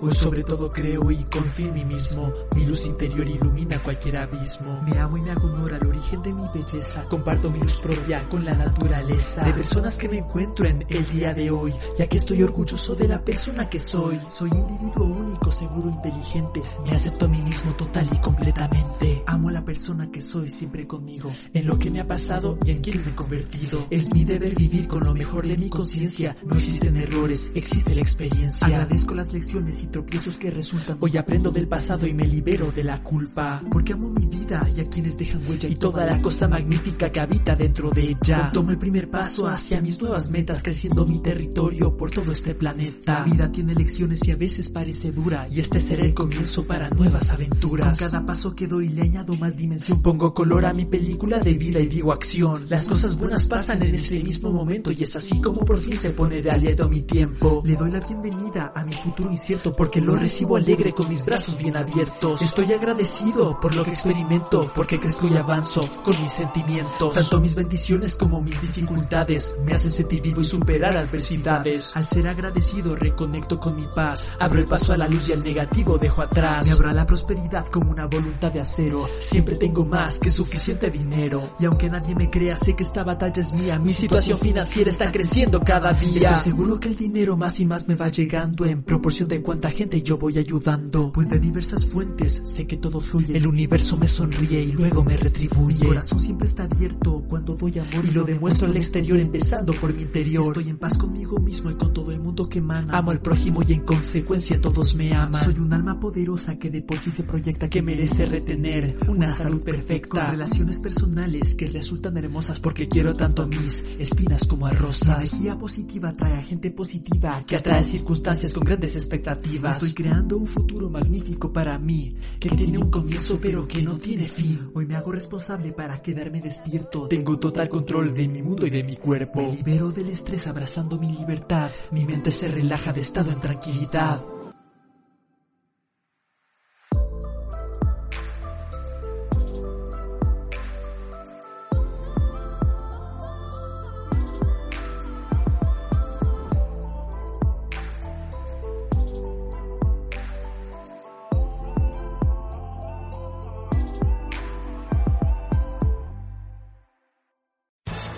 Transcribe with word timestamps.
Hoy 0.00 0.14
sobre 0.14 0.44
todo 0.44 0.70
creo 0.70 1.10
y 1.10 1.16
confío 1.24 1.68
en 1.68 1.74
mí 1.74 1.84
mismo. 1.84 2.32
Mi 2.54 2.64
luz 2.64 2.86
interior 2.86 3.28
ilumina 3.28 3.82
cualquier 3.82 4.18
abismo. 4.18 4.80
Me 4.82 4.96
amo 4.96 5.18
y 5.18 5.22
me 5.22 5.32
hago 5.32 5.48
honor 5.48 5.74
al 5.74 5.88
origen 5.88 6.22
de 6.22 6.32
mi 6.34 6.44
belleza. 6.54 7.04
Comparto 7.08 7.50
mi 7.50 7.58
luz 7.58 7.80
propia 7.80 8.28
con 8.28 8.44
la 8.44 8.54
naturaleza. 8.54 9.44
De 9.44 9.52
personas 9.54 9.96
que 9.96 10.08
me 10.08 10.18
encuentro 10.18 10.68
en 10.68 10.84
el 10.88 11.04
día 11.08 11.34
de 11.34 11.50
hoy. 11.50 11.74
Ya 11.98 12.06
que 12.06 12.16
estoy 12.16 12.44
orgulloso 12.44 12.94
de 12.94 13.08
la 13.08 13.24
persona 13.24 13.68
que 13.68 13.80
soy. 13.80 14.20
Soy 14.28 14.50
individuo 14.50 15.04
único, 15.04 15.50
seguro, 15.50 15.88
inteligente. 15.88 16.60
Me 16.84 16.92
acepto 16.92 17.24
a 17.24 17.28
mí 17.28 17.42
mismo 17.42 17.74
total 17.74 18.08
y 18.12 18.20
completamente. 18.20 19.24
Amo 19.26 19.48
a 19.48 19.52
la 19.52 19.64
persona 19.64 20.08
que 20.12 20.20
soy 20.20 20.48
siempre 20.48 20.86
conmigo. 20.86 21.28
En 21.52 21.66
lo 21.66 21.76
que 21.76 21.90
me 21.90 22.00
ha 22.00 22.06
pasado 22.06 22.56
y 22.64 22.70
en 22.70 22.82
quien 22.82 23.02
me 23.04 23.10
he 23.10 23.14
convertido. 23.16 23.80
Es 23.90 24.14
mi 24.14 24.24
deber 24.24 24.54
vivir 24.54 24.86
con 24.86 25.04
lo 25.04 25.12
mejor 25.12 25.48
de 25.48 25.56
mi 25.56 25.68
conciencia. 25.68 26.36
No 26.46 26.54
existen 26.54 26.96
errores, 26.96 27.50
existe 27.54 27.96
la 27.96 28.02
experiencia. 28.02 28.64
Agradezco 28.64 29.14
las 29.14 29.32
lecciones 29.32 29.82
y 29.82 29.87
tropiezos 29.90 30.36
que 30.36 30.50
resultan. 30.50 30.98
Hoy 31.00 31.16
aprendo 31.16 31.50
del 31.50 31.68
pasado 31.68 32.06
y 32.06 32.14
me 32.14 32.26
libero 32.26 32.70
de 32.70 32.84
la 32.84 33.02
culpa. 33.02 33.62
Porque 33.70 33.92
amo 33.92 34.08
mi 34.10 34.26
vida 34.26 34.68
y 34.74 34.80
a 34.80 34.88
quienes 34.88 35.16
dejan 35.16 35.46
huella 35.48 35.68
y 35.68 35.74
toda 35.74 36.04
la 36.06 36.20
cosa 36.20 36.48
magnífica 36.48 37.10
que 37.10 37.20
habita 37.20 37.54
dentro 37.54 37.90
de 37.90 38.02
ella. 38.02 38.50
Tomo 38.52 38.70
el 38.70 38.78
primer 38.78 39.10
paso 39.10 39.46
hacia 39.46 39.80
mis 39.80 40.00
nuevas 40.00 40.30
metas, 40.30 40.62
creciendo 40.62 41.06
mi 41.06 41.20
territorio 41.20 41.96
por 41.96 42.10
todo 42.10 42.32
este 42.32 42.54
planeta. 42.54 43.20
La 43.20 43.24
vida 43.24 43.52
tiene 43.52 43.74
lecciones 43.74 44.20
y 44.26 44.32
a 44.32 44.36
veces 44.36 44.70
parece 44.70 45.10
dura. 45.10 45.46
Y 45.50 45.60
este 45.60 45.80
será 45.80 46.04
el 46.04 46.14
comienzo 46.14 46.64
para 46.66 46.90
nuevas 46.90 47.30
aventuras. 47.30 47.98
Con 47.98 48.08
cada 48.08 48.24
paso 48.24 48.54
que 48.54 48.66
doy 48.66 48.88
le 48.88 49.02
añado 49.02 49.34
más 49.34 49.56
dimensión. 49.56 50.02
Pongo 50.02 50.34
color 50.34 50.66
a 50.66 50.72
mi 50.72 50.84
película 50.84 51.38
de 51.38 51.54
vida 51.54 51.80
y 51.80 51.86
digo 51.86 52.12
acción. 52.12 52.62
Las 52.68 52.86
cosas 52.86 53.16
buenas 53.16 53.46
pasan 53.46 53.82
en 53.82 53.94
ese 53.94 54.22
mismo 54.22 54.52
momento 54.52 54.92
y 54.92 55.02
es 55.02 55.16
así 55.16 55.40
como 55.40 55.60
por 55.60 55.78
fin 55.78 55.94
se 55.94 56.10
pone 56.10 56.40
de 56.42 56.50
aliento 56.50 56.88
mi 56.88 57.02
tiempo. 57.02 57.62
Le 57.64 57.76
doy 57.76 57.90
la 57.90 58.00
bienvenida 58.00 58.72
a 58.74 58.84
mi 58.84 58.94
futuro 58.94 59.30
incierto 59.30 59.72
porque 59.78 60.00
lo 60.00 60.16
recibo 60.16 60.56
alegre 60.56 60.92
con 60.92 61.08
mis 61.08 61.24
brazos 61.24 61.56
bien 61.56 61.76
abiertos. 61.76 62.42
Estoy 62.42 62.72
agradecido 62.72 63.60
por 63.60 63.72
lo 63.76 63.84
que 63.84 63.90
experimento, 63.90 64.72
porque 64.74 64.98
crezco 64.98 65.28
y 65.28 65.36
avanzo 65.36 65.88
con 66.02 66.20
mis 66.20 66.32
sentimientos. 66.32 67.14
Tanto 67.14 67.40
mis 67.40 67.54
bendiciones 67.54 68.16
como 68.16 68.40
mis 68.40 68.60
dificultades 68.60 69.54
me 69.64 69.72
hacen 69.72 69.92
sentir 69.92 70.20
vivo 70.20 70.40
y 70.40 70.44
superar 70.44 70.96
adversidades. 70.96 71.96
Al 71.96 72.04
ser 72.04 72.26
agradecido 72.26 72.96
reconecto 72.96 73.60
con 73.60 73.76
mi 73.76 73.86
paz, 73.86 74.26
abro 74.40 74.58
el 74.58 74.66
paso 74.66 74.92
a 74.92 74.96
la 74.96 75.06
luz 75.06 75.28
y 75.28 75.32
al 75.32 75.44
negativo 75.44 75.96
dejo 75.96 76.22
atrás. 76.22 76.66
Me 76.68 76.88
a 76.88 76.92
la 76.92 77.06
prosperidad 77.06 77.66
como 77.68 77.92
una 77.92 78.06
voluntad 78.06 78.50
de 78.50 78.60
acero. 78.60 79.06
Siempre 79.20 79.54
tengo 79.54 79.84
más 79.84 80.18
que 80.18 80.30
suficiente 80.30 80.90
dinero. 80.90 81.54
Y 81.60 81.66
aunque 81.66 81.88
nadie 81.88 82.16
me 82.16 82.28
crea, 82.28 82.56
sé 82.56 82.74
que 82.74 82.82
esta 82.82 83.04
batalla 83.04 83.42
es 83.42 83.52
mía. 83.52 83.78
Mi 83.78 83.94
situación 83.94 84.40
financiera 84.40 84.90
está 84.90 85.12
creciendo 85.12 85.60
cada 85.60 85.92
día. 85.92 86.30
Estoy 86.30 86.52
seguro 86.52 86.80
que 86.80 86.88
el 86.88 86.96
dinero 86.96 87.36
más 87.36 87.60
y 87.60 87.66
más 87.66 87.86
me 87.86 87.94
va 87.94 88.08
llegando 88.08 88.64
en 88.64 88.82
proporción 88.82 89.28
de 89.28 89.36
cuánta 89.68 89.70
gente 89.70 90.02
yo 90.02 90.18
voy 90.18 90.38
ayudando. 90.38 91.12
Pues 91.12 91.28
de 91.28 91.38
diversas 91.38 91.86
fuentes 91.86 92.40
sé 92.44 92.66
que 92.66 92.76
todo 92.76 93.00
fluye. 93.00 93.36
El 93.36 93.46
universo 93.46 93.96
me 93.96 94.08
sonríe 94.08 94.60
y 94.60 94.72
luego 94.72 95.04
me 95.04 95.16
retribuye. 95.16 95.80
Mi 95.80 95.86
corazón 95.86 96.20
siempre 96.20 96.46
está 96.46 96.64
abierto 96.64 97.22
cuando 97.28 97.54
doy 97.54 97.78
amor 97.78 98.04
y 98.04 98.10
lo 98.10 98.24
demuestro 98.24 98.66
al 98.66 98.76
exterior 98.76 99.18
empezando 99.18 99.72
por 99.74 99.94
mi 99.94 100.02
interior. 100.02 100.44
Estoy 100.44 100.70
en 100.70 100.78
paz 100.78 100.96
conmigo 100.96 101.38
mismo 101.38 101.70
y 101.70 101.74
con 101.74 101.92
todo 101.92 102.10
el 102.10 102.20
mundo 102.20 102.48
que 102.48 102.58
emana. 102.58 102.98
Amo 102.98 103.10
al 103.10 103.20
prójimo 103.20 103.60
y 103.66 103.72
en 103.72 103.84
consecuencia 103.84 104.60
todos 104.60 104.94
me 104.94 105.14
aman. 105.14 105.44
Soy 105.44 105.58
un 105.58 105.72
alma 105.72 105.98
poderosa 105.98 106.58
que 106.58 106.70
de 106.70 106.82
por 106.82 106.98
sí 106.98 107.10
se 107.10 107.22
proyecta 107.22 107.68
que 107.68 107.82
merece 107.82 108.26
retener 108.26 108.98
una 109.08 109.30
salud 109.30 109.62
perfecta. 109.62 110.08
Con 110.08 110.30
relaciones 110.30 110.78
personales 110.80 111.54
que 111.54 111.70
resultan 111.70 112.16
hermosas 112.16 112.60
porque 112.60 112.88
quiero 112.88 113.14
tanto 113.14 113.42
a 113.42 113.46
mis 113.46 113.84
espinas 113.98 114.46
como 114.46 114.66
a 114.66 114.70
rosas. 114.70 115.08
La 115.08 115.16
energía 115.16 115.58
positiva 115.58 116.08
atrae 116.10 116.34
a 116.34 116.42
gente 116.42 116.70
positiva 116.70 117.40
que 117.46 117.56
atrae 117.56 117.82
circunstancias 117.84 118.52
con 118.52 118.64
grandes 118.64 118.96
expectativas. 118.96 119.57
Estoy 119.66 119.92
creando 119.92 120.38
un 120.38 120.46
futuro 120.46 120.88
magnífico 120.88 121.52
para 121.52 121.78
mí, 121.78 122.14
que 122.38 122.48
tiene 122.50 122.78
un 122.78 122.90
comienzo 122.90 123.38
pero 123.40 123.66
que 123.66 123.82
no 123.82 123.98
tiene 123.98 124.28
fin. 124.28 124.58
Hoy 124.74 124.86
me 124.86 124.96
hago 124.96 125.12
responsable 125.12 125.72
para 125.72 126.00
quedarme 126.00 126.40
despierto. 126.40 127.08
Tengo 127.08 127.38
total 127.38 127.68
control 127.68 128.14
de 128.14 128.28
mi 128.28 128.42
mundo 128.42 128.66
y 128.66 128.70
de 128.70 128.84
mi 128.84 128.96
cuerpo. 128.96 129.42
Me 129.42 129.56
libero 129.56 129.90
del 129.90 130.10
estrés 130.10 130.46
abrazando 130.46 130.98
mi 130.98 131.12
libertad. 131.12 131.70
Mi 131.90 132.04
mente 132.04 132.30
se 132.30 132.48
relaja 132.48 132.92
de 132.92 133.00
estado 133.00 133.30
en 133.30 133.40
tranquilidad. 133.40 134.22